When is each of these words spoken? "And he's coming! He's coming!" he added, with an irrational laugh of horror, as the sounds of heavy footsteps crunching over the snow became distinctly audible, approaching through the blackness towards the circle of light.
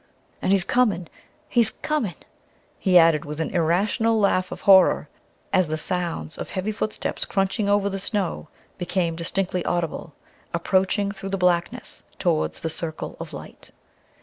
"And 0.41 0.51
he's 0.51 0.63
coming! 0.63 1.09
He's 1.47 1.69
coming!" 1.69 2.15
he 2.79 2.97
added, 2.97 3.23
with 3.23 3.39
an 3.39 3.51
irrational 3.51 4.19
laugh 4.19 4.51
of 4.51 4.61
horror, 4.61 5.09
as 5.53 5.67
the 5.67 5.77
sounds 5.77 6.39
of 6.39 6.49
heavy 6.49 6.71
footsteps 6.71 7.23
crunching 7.23 7.69
over 7.69 7.87
the 7.87 7.99
snow 7.99 8.47
became 8.79 9.15
distinctly 9.15 9.63
audible, 9.63 10.15
approaching 10.55 11.11
through 11.11 11.29
the 11.29 11.37
blackness 11.37 12.01
towards 12.17 12.61
the 12.61 12.69
circle 12.71 13.15
of 13.19 13.31
light. 13.31 13.69